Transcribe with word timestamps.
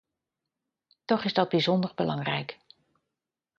Toch 1.05 1.23
is 1.23 1.33
dat 1.33 1.49
bijzonder 1.49 1.91
belangrijk. 1.95 2.59